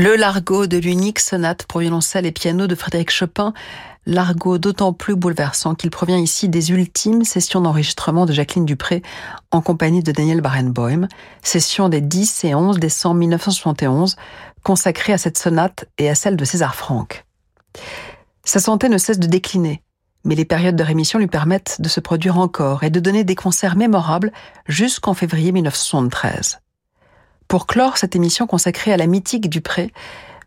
Le 0.04 0.18
largo 0.18 0.68
de 0.68 0.78
l'unique 0.78 1.22
sonate 1.22 1.64
pour 1.64 1.80
violoncelle 1.80 2.26
et 2.26 2.34
piano 2.34 2.68
de 2.68 2.76
Frédéric 2.76 3.10
Chopin, 3.10 3.54
largo 4.06 4.58
d'autant 4.58 4.92
plus 4.92 5.16
bouleversant 5.16 5.76
qu'il 5.76 5.92
provient 5.92 6.18
ici 6.18 6.50
des 6.50 6.72
ultimes 6.72 7.24
sessions 7.24 7.62
d'enregistrement 7.62 8.26
de 8.26 8.34
Jacqueline 8.34 8.66
Dupré 8.66 9.02
en 9.52 9.62
compagnie 9.62 10.04
de 10.04 10.12
Daniel 10.12 10.42
Barenboim, 10.42 11.08
sessions 11.42 11.88
des 11.88 12.02
10 12.02 12.44
et 12.44 12.54
11 12.54 12.80
décembre 12.80 13.16
1971, 13.16 14.18
consacrées 14.62 15.14
à 15.14 15.18
cette 15.18 15.38
sonate 15.38 15.86
et 15.98 16.10
à 16.10 16.16
celle 16.16 16.36
de 16.36 16.44
César 16.44 16.76
Franck. 16.76 17.24
Sa 18.44 18.60
santé 18.60 18.90
ne 18.90 18.98
cesse 18.98 19.20
de 19.20 19.28
décliner, 19.28 19.84
mais 20.26 20.36
les 20.36 20.44
périodes 20.44 20.76
de 20.76 20.84
rémission 20.84 21.18
lui 21.18 21.28
permettent 21.28 21.80
de 21.80 21.88
se 21.88 22.02
produire 22.02 22.38
encore 22.38 22.84
et 22.84 22.90
de 22.90 23.00
donner 23.00 23.24
des 23.24 23.36
concerts 23.36 23.78
mémorables 23.78 24.34
jusqu'en 24.68 25.14
février 25.14 25.54
1973. 25.54 26.60
Pour 27.54 27.68
clore 27.68 27.98
cette 27.98 28.16
émission 28.16 28.48
consacrée 28.48 28.92
à 28.92 28.98
la 28.98 29.06
mythique 29.06 29.48
du 29.48 29.62
pré, 29.62 29.94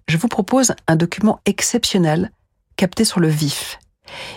je 0.09 0.17
vous 0.17 0.27
propose 0.27 0.75
un 0.89 0.97
document 0.97 1.39
exceptionnel 1.47 2.33
capté 2.75 3.05
sur 3.05 3.21
le 3.21 3.29
vif. 3.29 3.79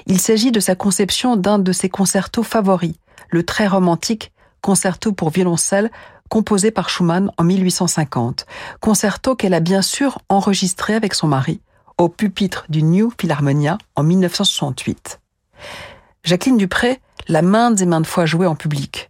Il 0.05 0.19
s'agit 0.19 0.51
de 0.51 0.59
sa 0.59 0.75
conception 0.75 1.35
d'un 1.35 1.57
de 1.57 1.71
ses 1.71 1.89
concertos 1.89 2.43
favoris, 2.43 2.93
le 3.31 3.41
très 3.41 3.65
romantique 3.65 4.31
concerto 4.61 5.13
pour 5.13 5.31
violoncelle 5.31 5.89
composé 6.29 6.69
par 6.69 6.91
Schumann 6.91 7.31
en 7.39 7.43
1850, 7.43 8.45
concerto 8.81 9.35
qu'elle 9.35 9.55
a 9.55 9.61
bien 9.61 9.81
sûr 9.81 10.19
enregistré 10.29 10.93
avec 10.93 11.15
son 11.15 11.27
mari 11.27 11.61
au 11.97 12.07
pupitre 12.07 12.67
du 12.69 12.83
New 12.83 13.11
Philharmonia 13.19 13.79
en 13.95 14.03
1968. 14.03 15.19
Jacqueline 16.23 16.57
Dupré 16.57 17.01
l'a 17.29 17.41
maintes 17.41 17.81
et 17.81 17.87
maintes 17.87 18.05
fois 18.05 18.27
joué 18.27 18.45
en 18.45 18.53
public. 18.53 19.09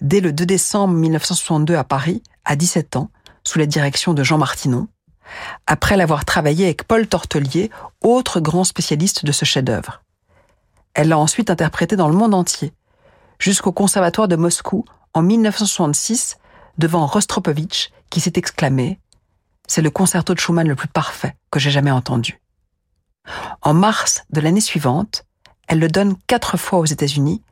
Dès 0.00 0.20
le 0.20 0.32
2 0.32 0.46
décembre 0.46 0.94
1962 0.94 1.76
à 1.76 1.84
Paris, 1.84 2.22
à 2.44 2.56
17 2.56 2.96
ans, 2.96 3.10
sous 3.44 3.58
la 3.58 3.66
direction 3.66 4.14
de 4.14 4.22
Jean 4.22 4.38
Martinon, 4.38 4.88
après 5.66 5.96
l'avoir 5.96 6.24
travaillé 6.24 6.64
avec 6.64 6.84
Paul 6.84 7.06
Tortelier, 7.06 7.70
autre 8.00 8.40
grand 8.40 8.64
spécialiste 8.64 9.24
de 9.24 9.32
ce 9.32 9.44
chef-d'œuvre. 9.44 10.02
Elle 10.94 11.08
l'a 11.08 11.18
ensuite 11.18 11.50
interprété 11.50 11.96
dans 11.96 12.08
le 12.08 12.16
monde 12.16 12.34
entier, 12.34 12.72
jusqu'au 13.38 13.72
Conservatoire 13.72 14.26
de 14.26 14.36
Moscou 14.36 14.84
en 15.12 15.22
1966, 15.22 16.38
devant 16.78 17.06
Rostropovitch, 17.06 17.90
qui 18.08 18.20
s'est 18.20 18.32
exclamé 18.36 18.98
C'est 19.68 19.82
le 19.82 19.90
concerto 19.90 20.34
de 20.34 20.40
Schumann 20.40 20.66
le 20.66 20.76
plus 20.76 20.88
parfait 20.88 21.36
que 21.50 21.60
j'ai 21.60 21.70
jamais 21.70 21.90
entendu. 21.90 22.40
En 23.60 23.74
mars 23.74 24.24
de 24.30 24.40
l'année 24.40 24.60
suivante, 24.60 25.24
elle 25.68 25.78
le 25.78 25.88
donne 25.88 26.16
quatre 26.26 26.56
fois 26.56 26.78
aux 26.78 26.86
États-Unis, 26.86 27.42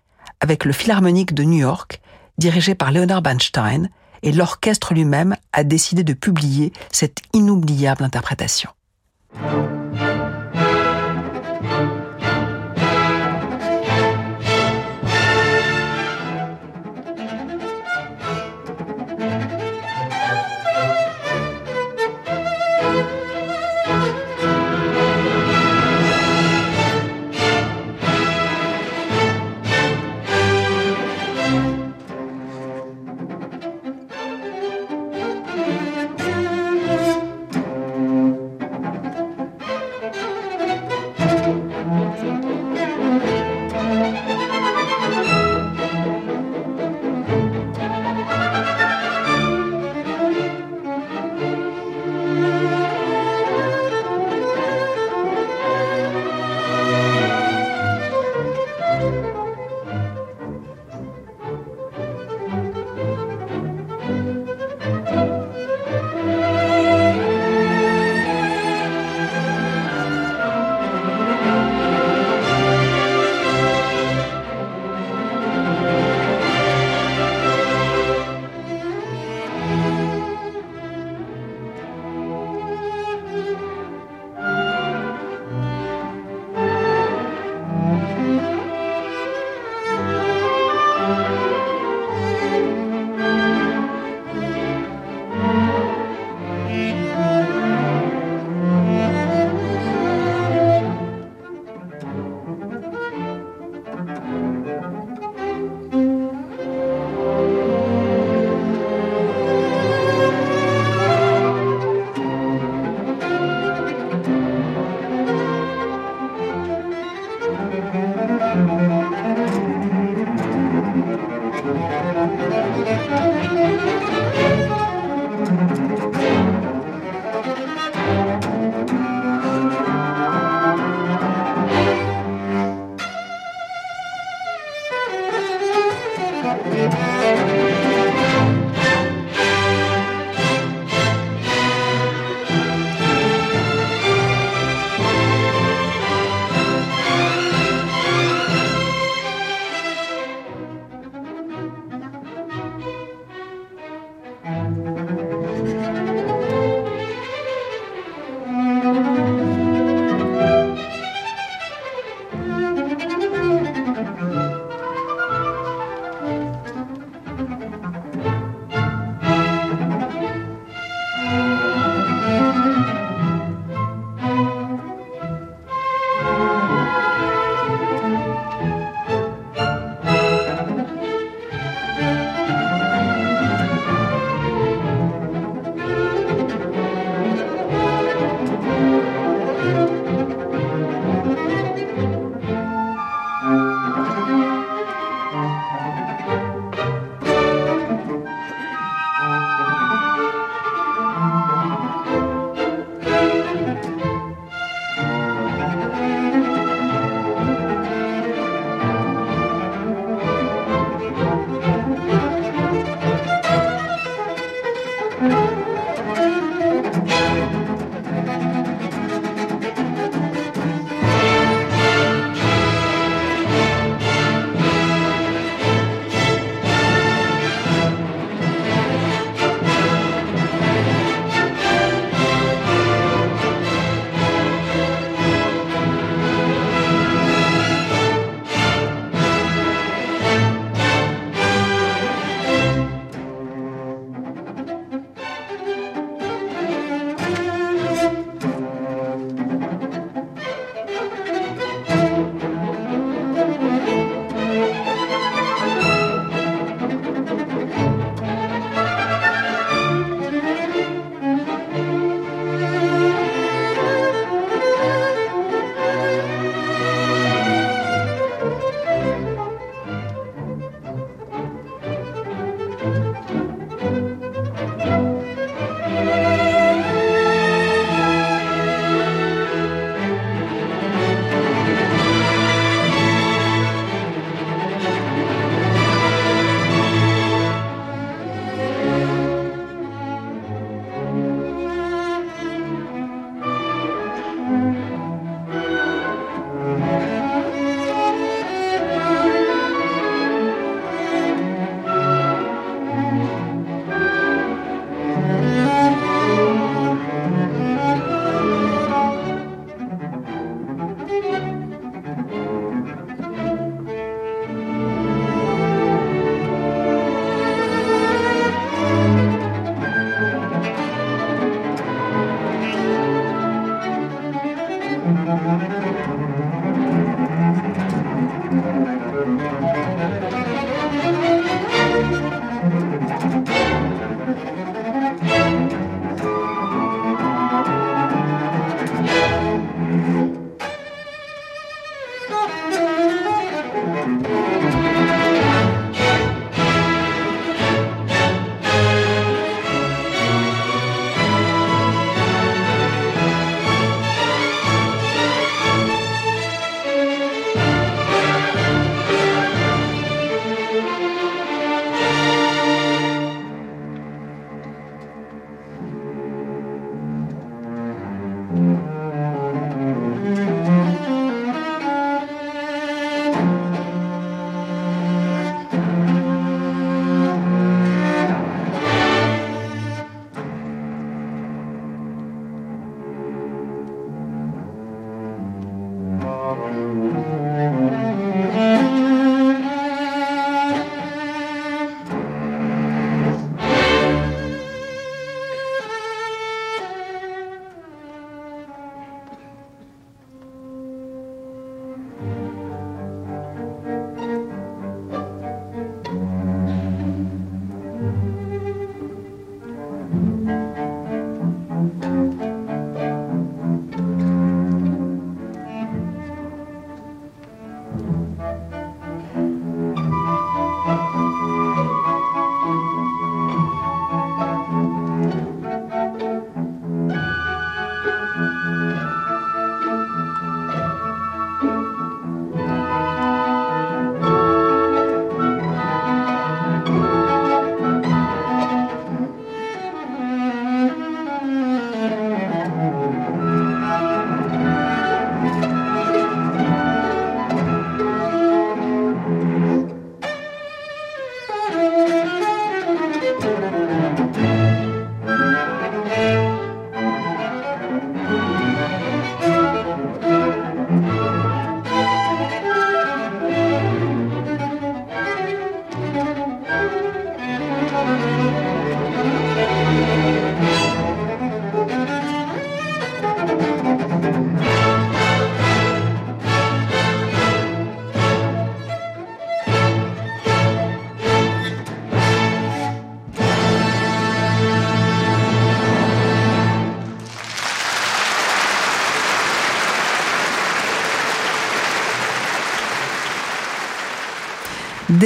avec 0.40 0.64
le 0.64 0.72
Philharmonique 0.72 1.34
de 1.34 1.44
New 1.44 1.58
York, 1.58 2.00
dirigé 2.38 2.74
par 2.74 2.92
Leonard 2.92 3.22
Bernstein, 3.22 3.88
et 4.22 4.32
l'orchestre 4.32 4.94
lui-même 4.94 5.36
a 5.52 5.64
décidé 5.64 6.02
de 6.02 6.12
publier 6.12 6.72
cette 6.90 7.18
inoubliable 7.34 8.02
interprétation. 8.02 8.70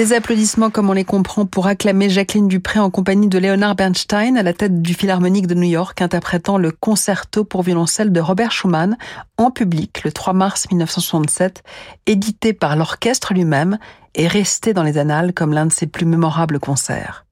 Des 0.02 0.14
applaudissements 0.14 0.70
comme 0.70 0.90
on 0.90 0.94
les 0.94 1.04
comprend 1.04 1.46
pour 1.46 1.68
acclamer 1.68 2.10
Jacqueline 2.10 2.48
Dupré 2.48 2.80
en 2.80 2.90
compagnie 2.90 3.28
de 3.28 3.38
Leonard 3.38 3.76
Bernstein 3.76 4.36
à 4.36 4.42
la 4.42 4.52
tête 4.52 4.82
du 4.82 4.94
Philharmonique 4.94 5.46
de 5.46 5.54
New 5.54 5.62
York 5.70 6.02
interprétant 6.02 6.58
le 6.58 6.72
concerto 6.72 7.44
pour 7.44 7.62
violoncelle 7.62 8.10
de 8.10 8.18
Robert 8.18 8.50
Schumann 8.50 8.98
en 9.36 9.52
public 9.52 10.02
le 10.02 10.10
3 10.10 10.32
mars 10.32 10.66
1967, 10.68 11.62
édité 12.06 12.52
par 12.52 12.74
l'orchestre 12.74 13.32
lui-même 13.32 13.78
et 14.16 14.26
resté 14.26 14.74
dans 14.74 14.82
les 14.82 14.98
annales 14.98 15.32
comme 15.32 15.52
l'un 15.52 15.66
de 15.66 15.72
ses 15.72 15.86
plus 15.86 16.04
mémorables 16.04 16.58
concerts. 16.58 17.24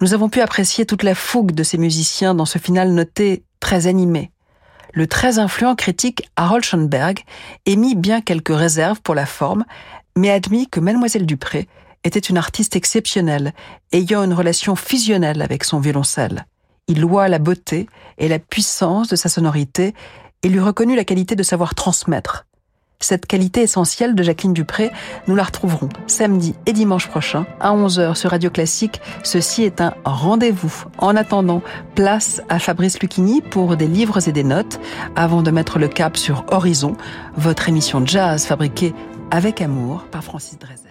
Nous 0.00 0.14
avons 0.14 0.28
pu 0.28 0.42
apprécier 0.42 0.86
toute 0.86 1.02
la 1.02 1.16
fougue 1.16 1.50
de 1.50 1.64
ces 1.64 1.76
musiciens 1.76 2.36
dans 2.36 2.46
ce 2.46 2.58
final 2.58 2.92
noté 2.92 3.42
très 3.58 3.88
animé. 3.88 4.30
Le 4.94 5.08
très 5.08 5.40
influent 5.40 5.74
critique 5.74 6.30
Harold 6.36 6.62
Schoenberg 6.62 7.24
émit 7.66 7.96
bien 7.96 8.20
quelques 8.20 8.54
réserves 8.54 9.00
pour 9.02 9.16
la 9.16 9.26
forme, 9.26 9.64
mais 10.16 10.30
admis 10.30 10.68
que 10.68 10.80
Mademoiselle 10.80 11.26
Dupré 11.26 11.68
était 12.04 12.18
une 12.18 12.36
artiste 12.38 12.76
exceptionnelle, 12.76 13.54
ayant 13.92 14.22
une 14.22 14.34
relation 14.34 14.76
fusionnelle 14.76 15.42
avec 15.42 15.64
son 15.64 15.80
violoncelle. 15.80 16.46
Il 16.86 17.00
loua 17.00 17.28
la 17.28 17.38
beauté 17.38 17.88
et 18.18 18.28
la 18.28 18.38
puissance 18.38 19.08
de 19.08 19.16
sa 19.16 19.28
sonorité 19.28 19.94
et 20.42 20.48
lui 20.48 20.60
reconnut 20.60 20.96
la 20.96 21.04
qualité 21.04 21.34
de 21.34 21.42
savoir 21.42 21.74
transmettre. 21.74 22.46
Cette 23.00 23.26
qualité 23.26 23.62
essentielle 23.62 24.14
de 24.14 24.22
Jacqueline 24.22 24.54
Dupré, 24.54 24.90
nous 25.26 25.34
la 25.34 25.42
retrouverons 25.42 25.88
samedi 26.06 26.54
et 26.64 26.72
dimanche 26.72 27.08
prochain 27.08 27.44
à 27.60 27.74
11h 27.74 28.14
sur 28.14 28.30
Radio 28.30 28.50
Classique. 28.50 29.00
Ceci 29.22 29.62
est 29.62 29.80
un 29.80 29.94
rendez-vous. 30.04 30.84
En 30.98 31.16
attendant, 31.16 31.60
place 31.94 32.40
à 32.48 32.58
Fabrice 32.58 33.00
Lucchini 33.00 33.42
pour 33.42 33.76
des 33.76 33.88
livres 33.88 34.26
et 34.26 34.32
des 34.32 34.44
notes 34.44 34.80
avant 35.16 35.42
de 35.42 35.50
mettre 35.50 35.78
le 35.78 35.88
cap 35.88 36.16
sur 36.16 36.46
Horizon, 36.50 36.96
votre 37.36 37.68
émission 37.68 38.06
jazz 38.06 38.46
fabriquée 38.46 38.94
avec 39.34 39.60
amour 39.60 40.04
par 40.12 40.22
Francis 40.22 40.56
Drezel. 40.60 40.83